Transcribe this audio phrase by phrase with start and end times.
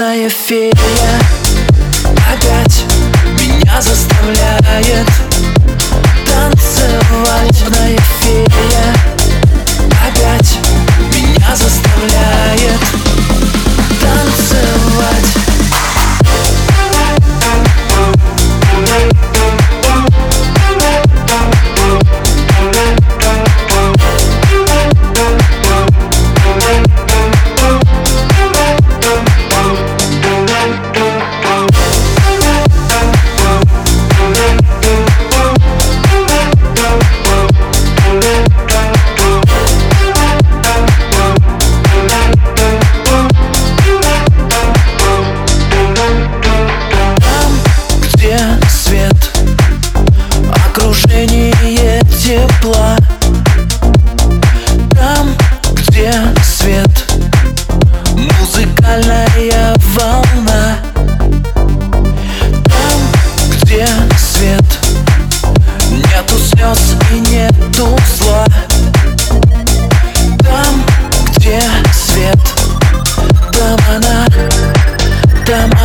[0.00, 0.72] Черная фея
[2.32, 2.86] опять
[3.38, 5.29] меня заставляет.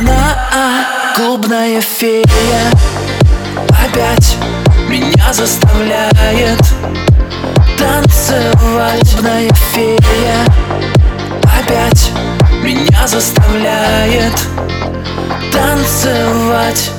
[0.00, 2.24] Она а, клубная фея.
[3.68, 4.38] Опять
[4.88, 6.58] меня заставляет
[7.78, 10.46] Танцевать Клубная фея.
[11.42, 12.12] Опять
[12.62, 14.32] меня заставляет
[15.52, 16.92] Танцевать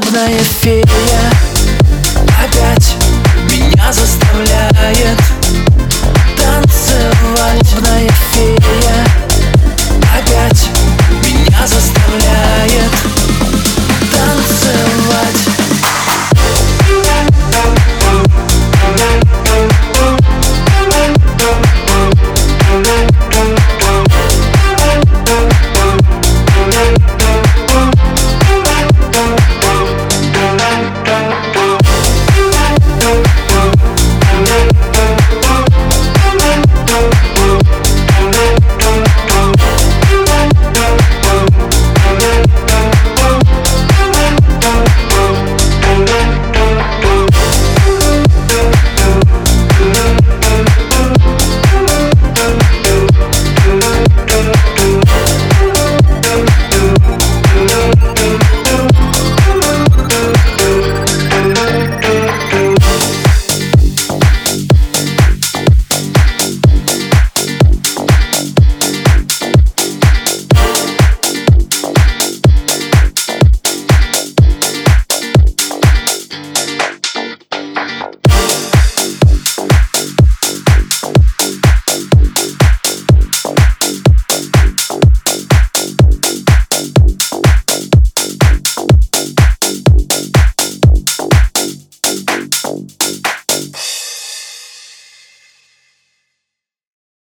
[0.00, 0.84] Злобная фея
[2.40, 2.94] опять
[3.50, 5.18] меня заставляет
[6.36, 7.68] танцевать.
[7.68, 8.08] Злобная